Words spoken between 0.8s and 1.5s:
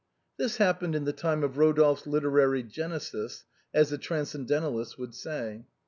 in the time